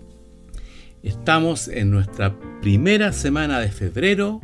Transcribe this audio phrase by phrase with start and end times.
[1.05, 4.41] Estamos en nuestra primera semana de febrero.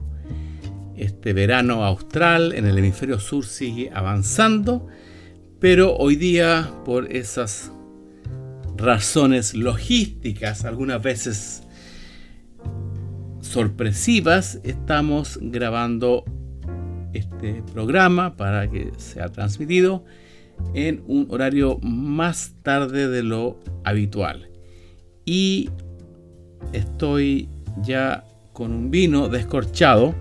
[0.96, 4.86] Este verano austral en el hemisferio sur sigue avanzando,
[5.60, 7.72] pero hoy día por esas
[8.78, 11.64] razones logísticas, algunas veces
[13.40, 16.24] sorpresivas, estamos grabando
[17.14, 20.06] este programa para que sea transmitido
[20.76, 24.52] en un horario más tarde de lo habitual.
[25.26, 25.72] Y
[26.74, 27.50] estoy
[27.84, 28.24] ya
[28.54, 30.14] con un vino descorchado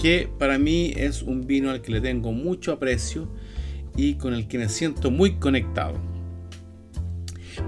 [0.00, 3.28] que para mí es un vino al que le tengo mucho aprecio
[3.96, 5.94] y con el que me siento muy conectado.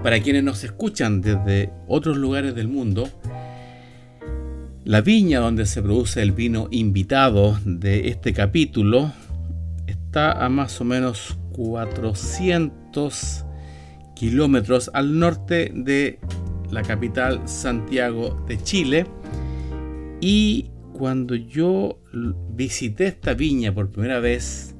[0.01, 3.09] Para quienes nos escuchan desde otros lugares del mundo,
[4.85, 9.13] la viña donde se produce el vino invitado de este capítulo
[9.87, 13.45] está a más o menos 400
[14.15, 16.19] kilómetros al norte de
[16.73, 19.05] la capital Santiago de Chile.
[20.19, 21.99] Y cuando yo
[22.49, 24.75] visité esta viña por primera vez,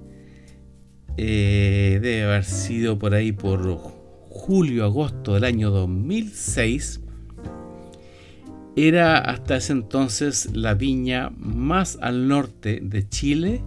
[1.17, 3.77] eh, debe haber sido por ahí por
[4.29, 7.01] julio, agosto del año 2006,
[8.75, 13.61] era hasta ese entonces la viña más al norte de Chile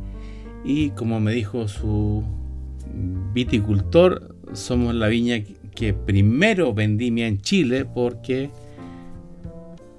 [0.64, 2.24] y como me dijo su
[3.32, 5.44] viticultor, somos la viña
[5.76, 8.50] que primero vendimia en Chile porque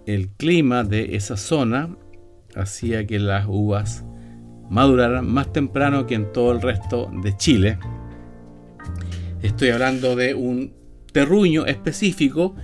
[0.06, 1.96] el clima de esa zona
[2.56, 4.04] hacía que las uvas
[4.70, 7.78] maduraran más temprano que en todo el resto de Chile.
[9.42, 10.74] Estoy hablando de un
[11.14, 12.56] terruño específico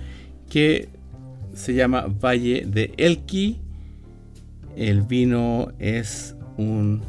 [0.50, 0.88] que
[1.54, 3.60] se llama Valle de Elqui.
[4.76, 7.00] El vino es un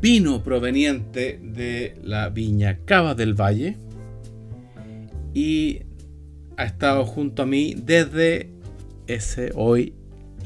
[0.00, 3.76] vino proveniente de la viña Cava del Valle
[5.38, 5.82] y
[6.56, 8.50] ha estado junto a mí desde
[9.06, 9.94] ese hoy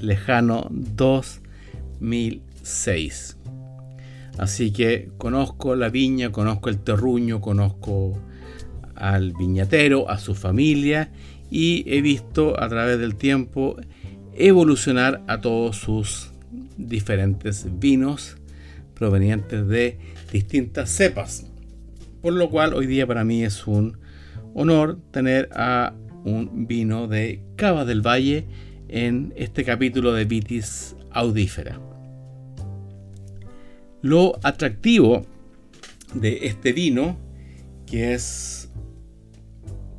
[0.03, 3.39] lejano 2006.
[4.37, 8.21] Así que conozco la viña, conozco el terruño, conozco
[8.95, 11.11] al viñatero, a su familia
[11.51, 13.77] y he visto a través del tiempo
[14.35, 16.33] evolucionar a todos sus
[16.77, 18.37] diferentes vinos
[18.93, 19.97] provenientes de
[20.31, 21.47] distintas cepas.
[22.21, 24.02] Por lo cual hoy día para mí es un
[24.55, 28.47] honor tener a un vino de Cava del Valle
[28.89, 31.81] en este capítulo de Vitis Audífera.
[34.03, 35.25] Lo atractivo
[36.15, 37.17] de este vino,
[37.87, 38.71] que es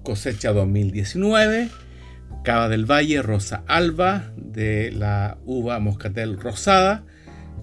[0.03, 1.69] cosecha 2019,
[2.43, 7.05] Cava del Valle Rosa Alba de la uva Moscatel Rosada,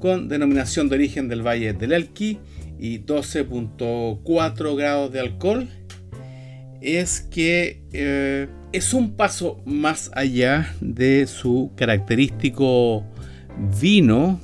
[0.00, 2.38] con denominación de origen del Valle del Elqui
[2.78, 5.68] y 12.4 grados de alcohol,
[6.80, 13.04] es que eh, es un paso más allá de su característico
[13.80, 14.41] vino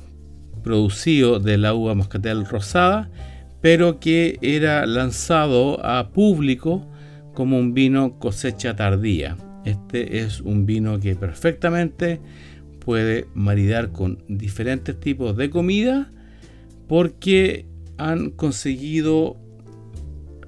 [0.63, 3.09] producido de la uva moscatel rosada,
[3.61, 6.85] pero que era lanzado a público
[7.33, 9.37] como un vino cosecha tardía.
[9.65, 12.19] Este es un vino que perfectamente
[12.79, 16.11] puede maridar con diferentes tipos de comida
[16.87, 17.65] porque
[17.97, 19.37] han conseguido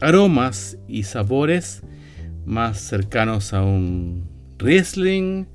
[0.01, 1.81] aromas y sabores
[2.45, 5.45] más cercanos a un Riesling,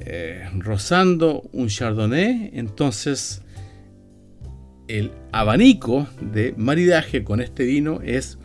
[0.00, 2.50] eh, rozando un Chardonnay.
[2.54, 3.42] Entonces,
[4.86, 8.38] el abanico de maridaje con este vino es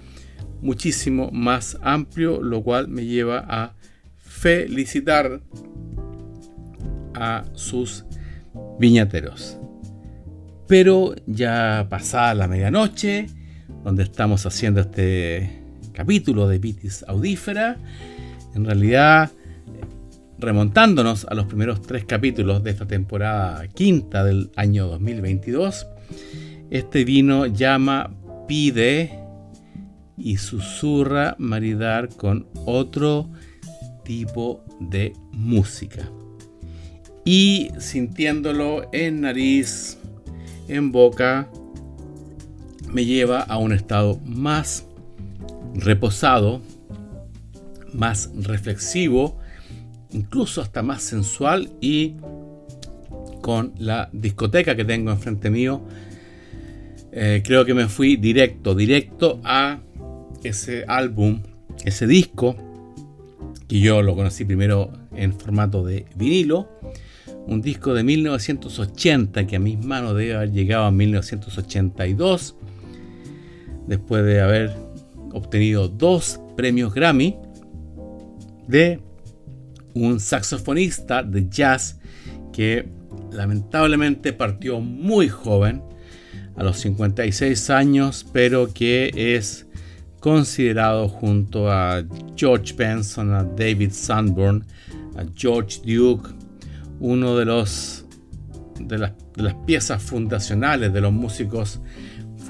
[0.62, 3.76] muchísimo más amplio, lo cual me lleva a
[4.18, 5.42] felicitar
[7.14, 8.06] a sus
[8.80, 9.60] viñateros.
[10.68, 13.28] Pero ya pasada la medianoche,
[13.84, 17.78] donde estamos haciendo este capítulo de Vitis Audífera,
[18.56, 19.32] en realidad
[20.40, 25.88] remontándonos a los primeros tres capítulos de esta temporada quinta del año 2022,
[26.70, 28.14] este vino llama,
[28.48, 29.20] pide
[30.18, 33.30] y susurra maridar con otro
[34.04, 36.10] tipo de música.
[37.26, 39.98] Y sintiéndolo en nariz,
[40.68, 41.50] en boca,
[42.94, 44.86] me lleva a un estado más
[45.74, 46.62] reposado,
[47.94, 49.40] más reflexivo,
[50.12, 52.16] incluso hasta más sensual y
[53.42, 55.82] con la discoteca que tengo enfrente mío,
[57.12, 59.82] eh, creo que me fui directo, directo a
[60.44, 61.42] ese álbum,
[61.84, 62.56] ese disco,
[63.68, 66.70] que yo lo conocí primero en formato de vinilo,
[67.46, 72.56] un disco de 1980 que a mis manos debe haber llegado en 1982,
[73.88, 74.72] después de haber
[75.32, 77.36] obtenido dos premios Grammy
[78.68, 79.00] de
[79.94, 82.00] un saxofonista de jazz
[82.52, 82.88] que
[83.32, 85.82] lamentablemente partió muy joven,
[86.56, 89.66] a los 56 años, pero que es
[90.20, 92.04] considerado junto a
[92.36, 94.64] George Benson, a David Sanborn,
[95.18, 96.30] a George Duke,
[97.00, 98.06] uno de los
[98.80, 101.80] de las, de las piezas fundacionales, de los músicos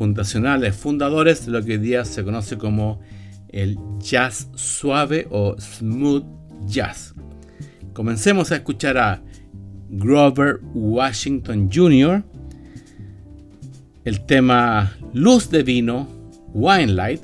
[0.03, 2.99] fundacionales, fundadores de lo que hoy día se conoce como
[3.47, 6.25] el jazz suave o smooth
[6.65, 7.15] jazz.
[7.93, 9.23] Comencemos a escuchar a
[9.87, 12.21] Grover Washington Jr.,
[14.03, 16.05] el tema Luz de Vino,
[16.53, 17.21] Wine Light,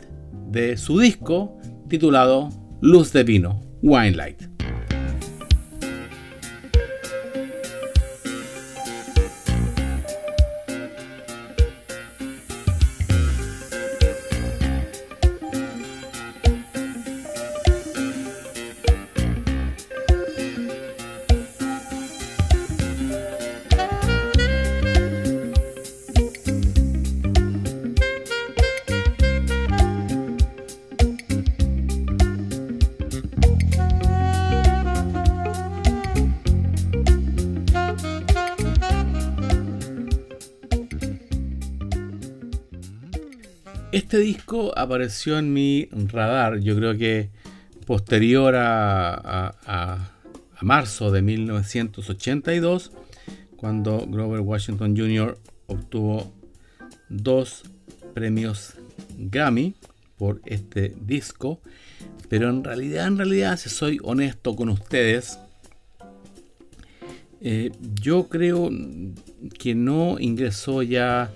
[0.50, 1.58] de su disco
[1.90, 2.48] titulado
[2.80, 4.49] Luz de Vino, Wine Light.
[44.09, 47.29] Este disco apareció en mi radar, yo creo que
[47.85, 50.09] posterior a,
[50.61, 52.91] marzo de 1982,
[53.56, 55.38] cuando Grover Washington Jr.
[55.67, 56.33] obtuvo
[57.09, 57.65] dos
[58.15, 58.73] premios
[59.15, 59.75] Grammy
[60.17, 61.61] por este disco.
[62.29, 65.38] Pero en realidad, en realidad, si soy honesto con ustedes,
[67.41, 67.69] eh,
[68.01, 68.71] yo creo
[69.59, 71.31] que no ingresó ya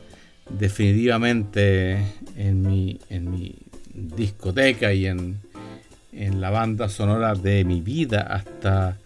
[0.50, 1.98] definitivamente
[2.38, 3.00] en mi,
[3.94, 5.42] discoteca y en,
[6.14, 9.00] la banda sonora de mi vida hasta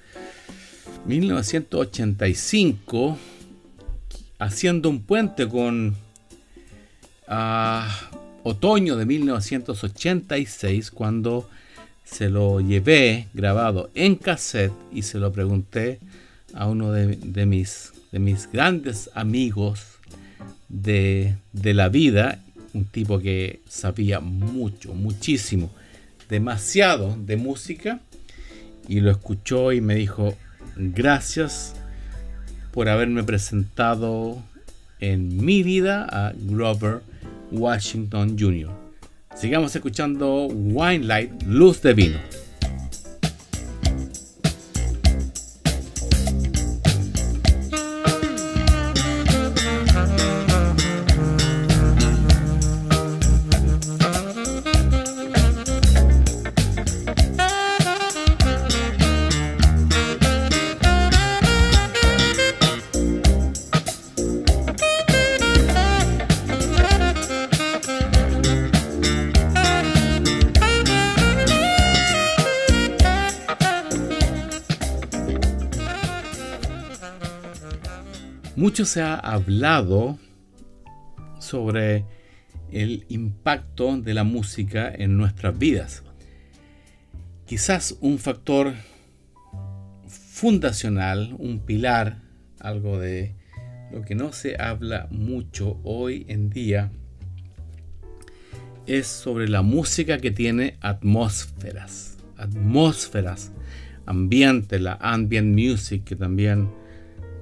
[1.05, 3.17] 1985,
[4.39, 5.95] haciendo un puente con
[7.29, 7.87] ah,
[8.43, 11.49] otoño de 1986, cuando
[12.03, 16.01] se lo llevé grabado en cassette y se lo pregunté
[16.53, 17.93] a uno de mis
[18.51, 19.96] grandes amigos
[20.69, 22.39] de, la vida,
[22.73, 25.69] un tipo que sabía mucho, muchísimo,
[26.29, 27.99] demasiado de música,
[28.87, 30.35] y lo escuchó y me dijo,
[30.75, 31.75] gracias
[32.71, 34.41] por haberme presentado
[34.99, 37.01] en mi vida a Grover
[37.51, 38.69] Washington Jr.
[39.35, 42.46] Sigamos escuchando Wine Light, Luz de Vino.
[78.77, 80.19] Mucho se ha hablado
[81.39, 82.05] sobre
[82.71, 86.03] el impacto de la música en nuestras vidas.
[87.47, 88.75] Quizás un factor
[90.05, 92.21] fundacional, un pilar,
[92.59, 93.33] algo de
[93.91, 96.91] lo que no se habla mucho hoy en día,
[98.85, 103.51] es sobre la música que tiene atmósferas, atmósferas,
[104.05, 106.69] ambiente, la ambient music que también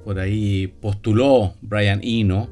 [0.06, 2.48] por ahí postuló Brian Eno.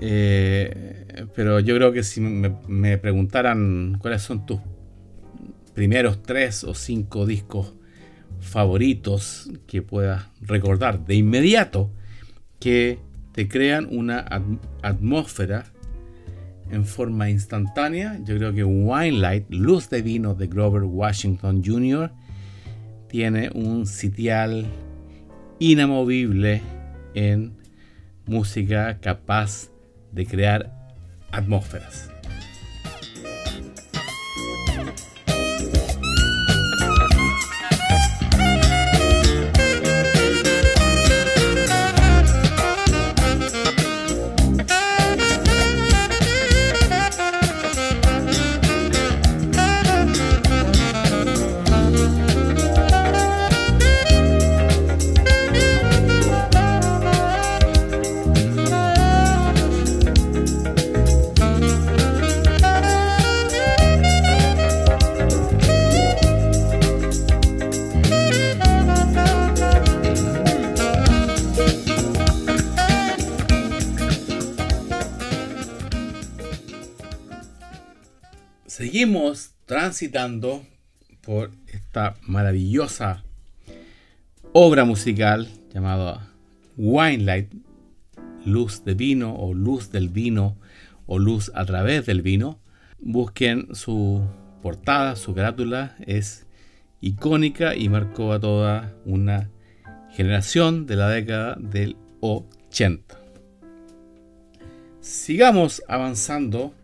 [0.00, 4.58] Eh, pero yo creo que si me, preguntaran cuáles son tus
[5.74, 7.74] primeros tres o cinco discos
[8.40, 11.90] favoritos que puedas recordar de inmediato
[12.58, 12.98] que
[13.32, 14.26] te crean una
[14.82, 15.66] atmósfera
[16.70, 18.18] en forma instantánea.
[18.24, 22.10] Yo creo que Wine Light, Luz de Vino de Grover Washington Jr.,
[23.08, 24.66] tiene un sitial
[25.58, 26.62] inamovible
[27.14, 27.56] en
[28.26, 29.70] música capaz
[30.12, 30.72] de crear
[31.30, 32.15] atmósferas.
[78.76, 80.62] Seguimos transitando
[81.22, 83.24] por esta maravillosa
[84.52, 86.28] obra musical llamada
[86.76, 87.54] Wine Light,
[88.44, 90.58] luz de vino o luz del vino
[91.06, 92.60] o luz a través del vino.
[92.98, 94.22] Busquen su
[94.60, 96.44] portada, su carátula, es
[97.00, 99.48] icónica y marcó a toda una
[100.10, 103.18] generación de la década del 80.
[105.00, 106.74] Sigamos avanzando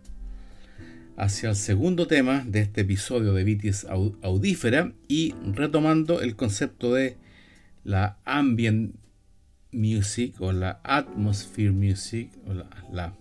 [1.23, 3.87] hacia el segundo tema de este episodio de Vitis
[4.23, 7.17] Audífera y retomando el concepto de
[7.85, 8.97] la ambient
[9.71, 12.55] music o la atmosphere music o
[12.93, 13.15] la,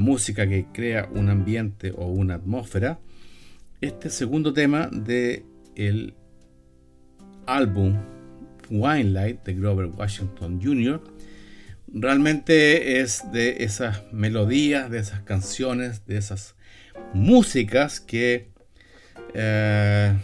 [0.00, 3.00] música que crea un ambiente o una atmósfera.
[3.80, 6.14] Este segundo tema de el
[7.46, 7.96] álbum
[8.70, 11.02] Wine Light de Grover Washington Jr.
[11.92, 16.54] realmente es de esas melodías, de esas canciones, de esas
[17.14, 18.50] músicas que...
[19.32, 20.14] Eh,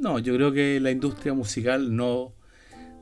[0.00, 2.32] no, yo creo que la industria musical no,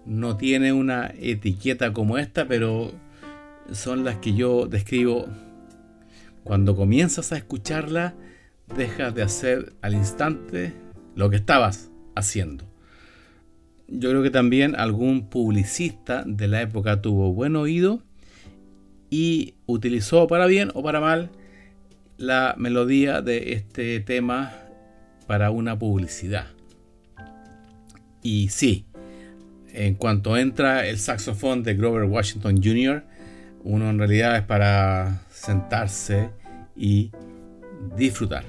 [0.06, 2.92] no tiene una etiqueta como esta, pero
[3.72, 5.26] son las que yo describo.
[6.44, 8.14] Cuando comienzas a escucharla,
[8.76, 10.72] dejas de hacer al instante
[11.14, 12.64] lo que estabas haciendo.
[13.87, 18.02] Yo creo que también algún publicista de la época tuvo buen oído
[19.10, 21.30] y utilizó para bien o para mal
[22.18, 24.52] la melodía de este tema
[25.26, 26.46] para una publicidad.
[28.22, 28.84] Y sí,
[29.72, 33.04] en cuanto entra el saxofón de Grover Washington Jr.,
[33.62, 36.30] uno en realidad es para sentarse
[36.76, 37.12] y
[37.96, 38.44] disfrutar.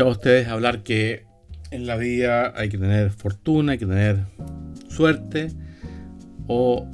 [0.00, 1.26] Escuchado ustedes hablar que
[1.70, 4.24] en la vida hay que tener fortuna, hay que tener
[4.88, 5.52] suerte
[6.46, 6.88] o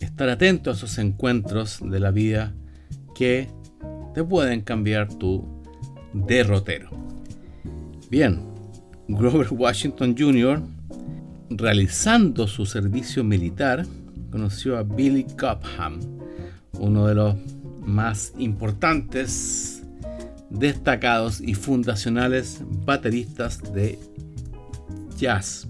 [0.00, 2.52] estar atento a esos encuentros de la vida
[3.14, 3.46] que
[4.12, 5.62] te pueden cambiar tu
[6.12, 6.90] derrotero.
[8.10, 8.40] Bien,
[9.06, 10.60] Grover Washington Jr.,
[11.48, 13.86] realizando su servicio militar,
[14.32, 16.00] conoció a Billy Cobham,
[16.80, 17.36] uno de los
[17.86, 19.71] más importantes
[20.52, 23.98] destacados y fundacionales bateristas de
[25.16, 25.66] jazz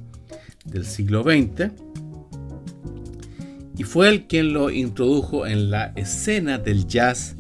[0.65, 1.71] del siglo XX
[3.77, 7.37] y fue el quien lo introdujo en la escena del jazz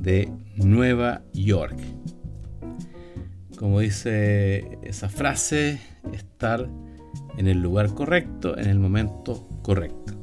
[0.00, 1.76] de Nueva York.
[3.56, 5.80] Como dice esa frase,
[6.12, 6.68] estar
[7.36, 10.14] en el lugar correcto, en el momento correcto.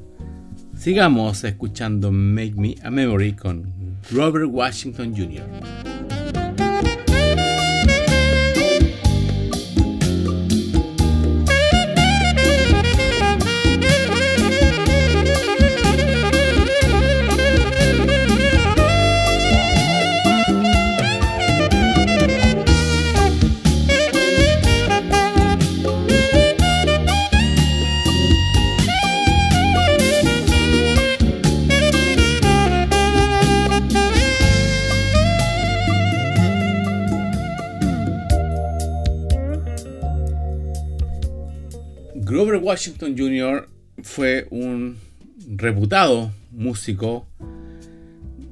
[0.76, 3.72] Sigamos escuchando Make Me a Memory con
[4.12, 6.01] Robert Washington Jr.
[42.82, 43.70] Washington Jr.
[44.02, 44.98] fue un
[45.56, 47.28] reputado músico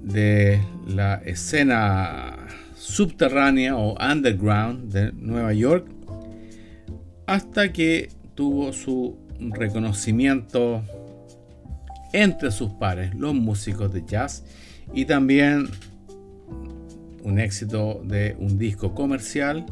[0.03, 2.37] de la escena
[2.75, 5.87] subterránea o underground de Nueva York
[7.25, 10.83] hasta que tuvo su reconocimiento
[12.13, 14.43] entre sus pares, los músicos de jazz,
[14.93, 15.69] y también
[17.23, 19.65] un éxito de un disco comercial,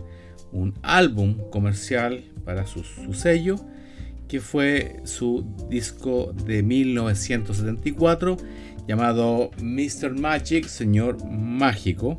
[0.52, 3.58] un álbum comercial para su, su sello,
[4.28, 8.38] que fue su disco de 1974
[8.88, 10.18] llamado Mr.
[10.20, 12.18] Magic, Señor Mágico,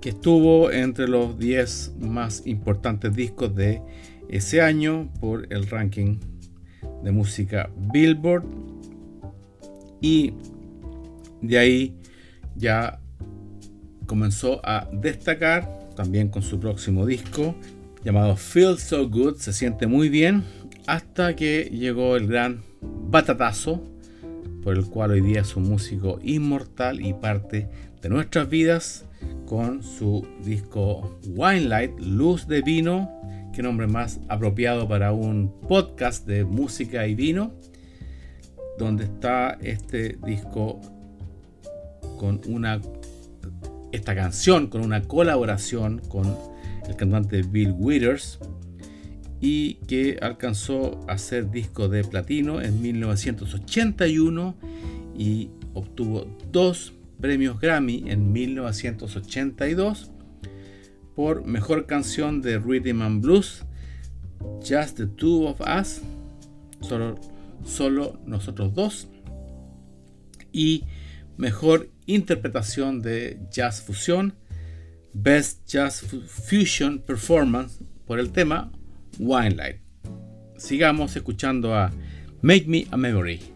[0.00, 3.80] que estuvo entre los 10 más importantes discos de
[4.28, 6.18] ese año por el ranking
[7.02, 8.44] de música Billboard
[10.00, 10.34] y
[11.40, 11.96] de ahí
[12.56, 13.00] ya
[14.06, 17.54] comenzó a destacar también con su próximo disco
[18.04, 20.44] llamado Feel So Good, se siente muy bien,
[20.86, 23.82] hasta que llegó el gran batatazo
[24.62, 27.68] por el cual hoy día es un músico inmortal y parte
[28.00, 29.04] de nuestras vidas
[29.46, 33.10] con su disco Wine Light, Luz de Vino,
[33.52, 37.52] que nombre más apropiado para un podcast de música y vino,
[38.78, 40.80] donde está este disco
[42.18, 42.80] con una
[43.92, 46.34] esta canción con una colaboración con
[46.88, 48.38] el cantante Bill Withers
[49.40, 54.54] y que alcanzó a ser disco de platino en 1981
[55.16, 60.10] y obtuvo dos premios Grammy en 1982
[61.14, 63.62] por mejor canción de Rhythm and Blues,
[64.60, 66.00] Just the Two of Us,
[66.80, 67.18] solo,
[67.64, 69.08] solo nosotros dos,
[70.52, 70.84] y
[71.36, 74.34] mejor interpretación de jazz fusión,
[75.14, 78.70] Best Jazz Fusion Performance por el tema
[79.18, 79.76] Wine Light.
[80.56, 81.90] Sigamos escuchando a
[82.40, 83.51] Make Me a Memory.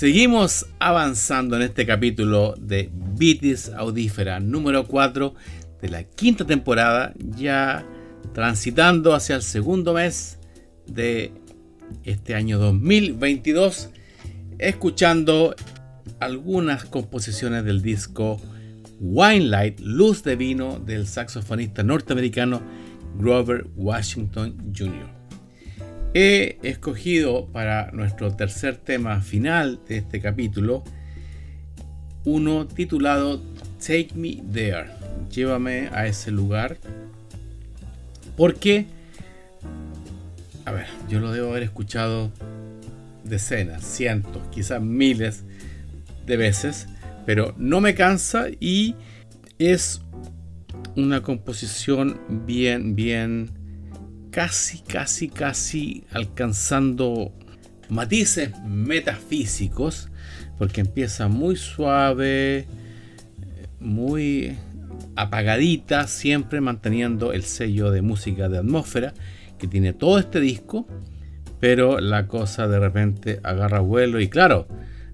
[0.00, 5.34] Seguimos avanzando en este capítulo de Vitis Audífera número 4
[5.82, 7.84] de la quinta temporada, ya
[8.32, 10.38] transitando hacia el segundo mes
[10.86, 11.34] de
[12.02, 13.90] este año 2022,
[14.56, 15.54] escuchando
[16.18, 18.40] algunas composiciones del disco
[19.00, 22.62] Wine Light, Luz de Vino del saxofonista norteamericano
[23.18, 25.19] Grover Washington Jr.
[26.12, 30.82] He escogido para nuestro tercer tema final de este capítulo
[32.24, 33.40] uno titulado
[33.78, 34.90] Take Me There,
[35.30, 36.78] llévame a ese lugar,
[38.36, 38.86] porque,
[40.64, 42.32] a ver, yo lo debo haber escuchado
[43.22, 45.44] decenas, cientos, quizás miles
[46.26, 46.88] de veces,
[47.24, 48.96] pero no me cansa y
[49.60, 50.02] es
[50.96, 53.59] una composición bien, bien
[54.30, 57.32] casi, casi, casi alcanzando
[57.88, 60.08] matices metafísicos,
[60.58, 62.66] porque empieza muy suave,
[63.80, 64.56] muy
[65.16, 69.14] apagadita, siempre manteniendo el sello de música de atmósfera
[69.58, 70.86] que tiene todo este disco,
[71.58, 74.66] pero la cosa de repente agarra vuelo y claro,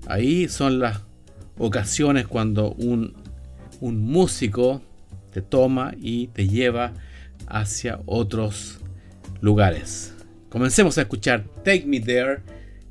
[0.06, 1.02] ahí son las
[1.58, 3.14] ocasiones cuando un,
[3.80, 4.82] un músico
[5.32, 6.92] te toma y te lleva
[7.48, 8.80] hacia otros
[9.46, 10.12] lugares.
[10.50, 12.40] Comencemos a escuchar Take Me There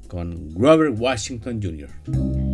[0.08, 2.44] con Robert Washington Jr.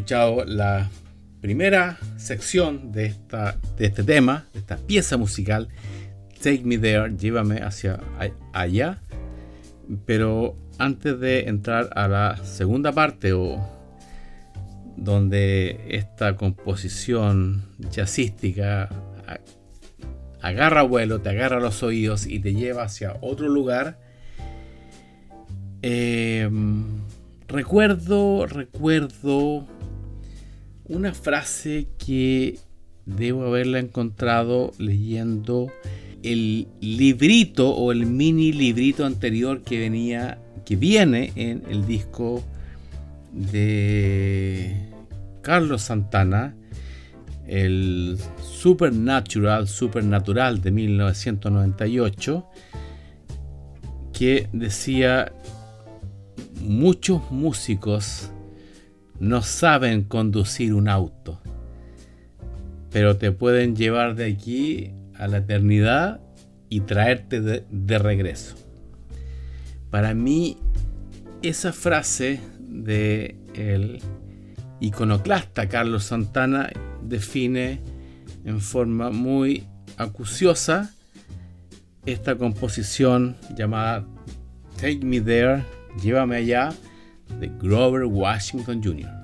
[0.00, 0.88] escuchado la
[1.42, 5.68] primera sección de, esta, de este tema, de esta pieza musical,
[6.42, 8.00] Take Me There, llévame hacia
[8.54, 9.02] allá.
[10.06, 13.60] Pero antes de entrar a la segunda parte o
[14.96, 18.88] donde esta composición jazzística
[20.40, 23.98] agarra vuelo, te agarra los oídos y te lleva hacia otro lugar.
[25.82, 27.02] Em,
[27.48, 29.66] recuerdo, recuerdo
[30.90, 32.58] una frase que
[33.06, 35.72] debo haberla encontrado leyendo
[36.22, 42.44] el librito o el mini librito anterior que venía que viene en el disco
[43.32, 44.76] de
[45.40, 46.54] Carlos Santana
[47.50, 52.46] el Supernatural, Supernatural de 1998,
[54.12, 55.32] que decía,
[56.60, 58.30] muchos músicos
[59.20, 61.40] no saben conducir un auto,
[62.90, 66.20] pero te pueden llevar de aquí a la eternidad
[66.70, 68.56] y traerte de, regreso.
[69.90, 70.56] Para mí,
[71.42, 74.00] esa frase de el
[74.80, 76.70] iconoclasta Carlos Santana
[77.02, 77.80] define
[78.44, 79.66] en forma muy
[79.98, 80.94] acuciosa
[82.06, 84.06] esta composición llamada
[84.76, 85.64] Take Me There,
[86.02, 86.72] Llévame allá,
[87.38, 89.20] de Grover Washington Jr.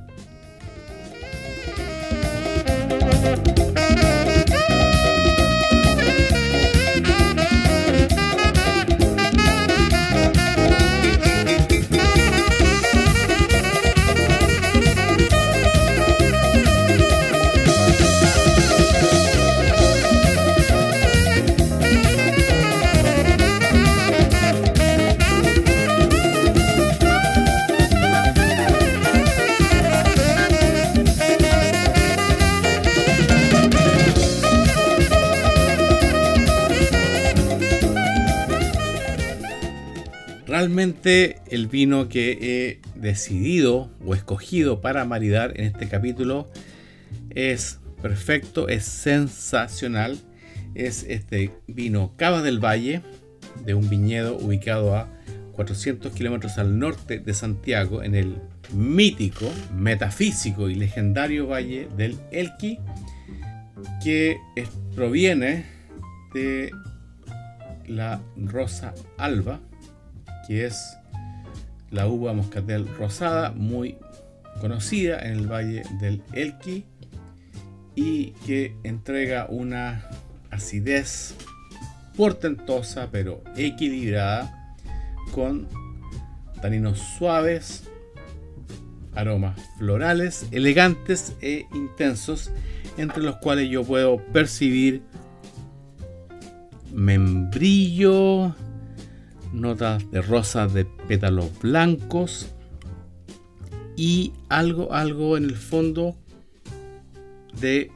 [40.79, 46.51] El vino que he decidido o escogido para maridar en este capítulo
[47.31, 50.19] es perfecto, es sensacional.
[50.75, 53.01] Es este vino Cava del Valle
[53.65, 55.09] de un viñedo ubicado a
[55.53, 58.37] 400 kilómetros al norte de Santiago en el
[58.75, 62.79] mítico, metafísico y legendario valle del Elqui
[64.05, 64.37] que
[64.95, 65.65] proviene
[66.35, 66.71] de
[67.87, 69.59] la Rosa Alba
[70.47, 70.97] que es
[71.91, 73.97] la uva moscatel rosada, muy
[74.61, 76.85] conocida en el valle del Elqui
[77.95, 80.09] y que entrega una
[80.51, 81.35] acidez
[82.17, 84.75] portentosa pero equilibrada
[85.33, 85.69] con
[86.61, 87.85] taninos suaves,
[89.15, 92.51] aromas florales, elegantes e intensos,
[92.97, 95.03] entre los cuales yo puedo percibir
[96.93, 98.55] membrillo,
[99.57, 102.49] notas de rosa de pétalos blancos
[103.97, 106.15] y algo, algo en el fondo
[107.61, 107.91] de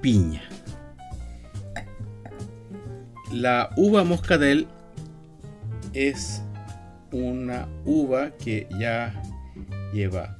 [0.00, 0.42] piña.
[3.32, 4.66] La uva moscatel
[5.92, 6.42] es
[7.12, 9.22] una uva que ya
[9.92, 10.38] lleva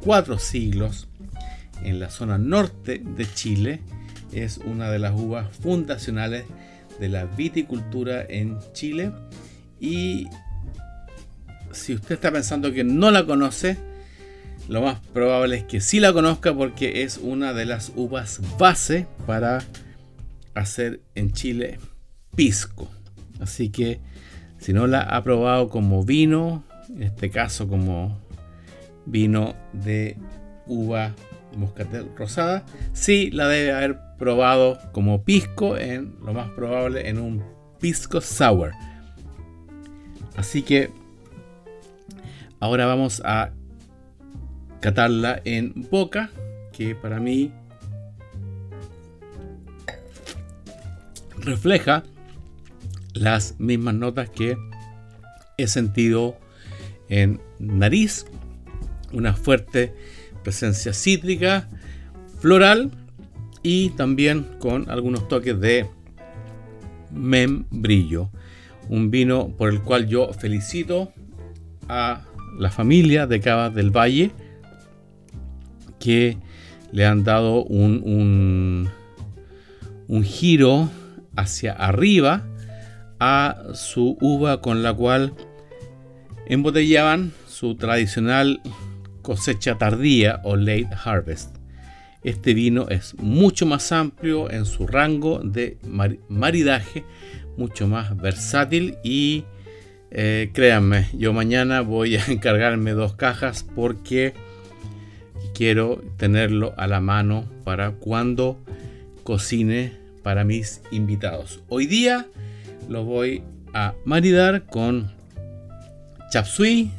[0.00, 1.08] cuatro siglos
[1.82, 3.80] en la zona norte de Chile.
[4.32, 6.44] Es una de las uvas fundacionales
[6.98, 9.12] de la viticultura en Chile.
[9.80, 10.26] Y
[11.72, 13.76] si usted está pensando que no la conoce,
[14.68, 19.06] lo más probable es que sí la conozca porque es una de las uvas base
[19.26, 19.64] para
[20.54, 21.78] hacer en Chile
[22.34, 22.88] pisco.
[23.40, 24.00] Así que
[24.58, 28.18] si no la ha probado como vino, en este caso como
[29.06, 30.16] vino de
[30.66, 31.14] uva
[31.56, 37.44] moscatel rosada, sí la debe haber probado como pisco, en lo más probable en un
[37.80, 38.72] pisco sour.
[40.36, 40.90] Así que
[42.60, 43.50] ahora vamos a
[44.80, 46.30] catarla en boca,
[46.72, 47.52] que para mí
[51.38, 52.04] refleja
[53.14, 54.56] las mismas notas que
[55.56, 56.36] he sentido
[57.08, 58.26] en nariz,
[59.12, 59.94] una fuerte
[60.42, 61.68] presencia cítrica,
[62.40, 62.92] floral
[63.62, 65.86] y también con algunos toques de
[67.10, 68.30] membrillo.
[68.88, 71.12] Un vino por el cual yo felicito
[71.88, 72.22] a
[72.58, 74.30] la familia de Cava del Valle
[75.98, 76.38] que
[76.92, 78.88] le han dado un, un,
[80.06, 80.88] un giro
[81.36, 82.44] hacia arriba
[83.20, 85.34] a su uva con la cual
[86.46, 88.60] embotellaban su tradicional
[89.22, 91.57] cosecha tardía o late harvest.
[92.28, 95.78] Este vino es mucho más amplio en su rango de
[96.28, 97.02] maridaje,
[97.56, 99.44] mucho más versátil y
[100.10, 104.34] eh, créanme, yo mañana voy a encargarme dos cajas porque
[105.54, 108.58] quiero tenerlo a la mano para cuando
[109.24, 111.62] cocine para mis invitados.
[111.70, 112.26] Hoy día
[112.90, 115.10] lo voy a maridar con
[116.30, 116.90] chapsui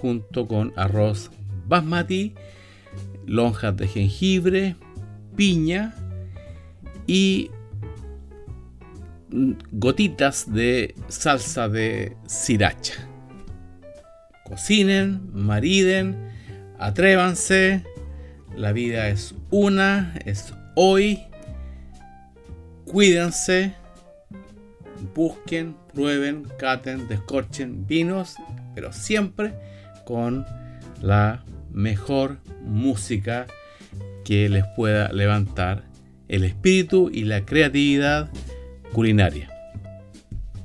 [0.00, 1.30] junto con arroz
[1.68, 2.34] basmati,
[3.26, 4.76] lonjas de jengibre,
[5.36, 5.94] piña
[7.06, 7.50] y
[9.72, 12.94] gotitas de salsa de sriracha.
[14.44, 16.16] Cocinen, mariden,
[16.78, 17.84] atrévanse.
[18.56, 21.20] La vida es una, es hoy.
[22.84, 23.74] Cuídense,
[25.14, 28.36] busquen, prueben, caten, descorchen vinos,
[28.74, 29.54] pero siempre
[30.04, 30.44] con
[31.00, 33.46] la mejor música
[34.24, 35.84] que les pueda levantar
[36.28, 38.30] el espíritu y la creatividad
[38.92, 39.50] culinaria.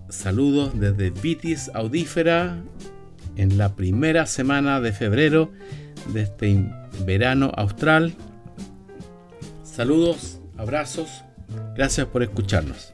[0.09, 2.61] Saludos desde Vitis Audífera
[3.35, 5.51] en la primera semana de febrero
[6.13, 6.65] de este
[7.05, 8.13] verano austral.
[9.63, 11.23] Saludos, abrazos,
[11.75, 12.93] gracias por escucharnos.